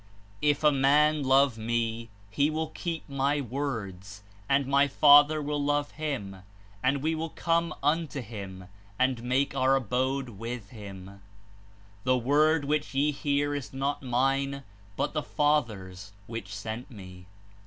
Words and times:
"If 0.41 0.63
a 0.63 0.71
man 0.71 1.21
love 1.21 1.59
me, 1.59 2.09
he 2.31 2.49
will 2.49 2.69
keep 2.69 3.07
my 3.07 3.39
words, 3.39 4.23
and 4.49 4.65
my 4.65 4.87
Father 4.87 5.43
will 5.43 5.63
love 5.63 5.91
him, 5.91 6.37
and 6.81 7.03
we 7.03 7.13
will 7.13 7.29
come 7.29 7.71
unto 7.83 8.19
him, 8.19 8.65
and 8.97 9.21
make 9.21 9.53
our 9.55 9.75
abode 9.75 10.29
with 10.29 10.71
him 10.71 11.05
J* 11.05 11.19
"The 12.05 12.17
word 12.17 12.65
which 12.65 12.95
ye 12.95 13.11
hear 13.11 13.53
is 13.53 13.73
not 13.73 14.01
mine, 14.01 14.63
hut 14.97 15.13
the 15.13 15.21
Father^ 15.21 15.91
s 15.91 16.13
which 16.25 16.51
sent 16.51 16.89
me.'' 16.89 17.27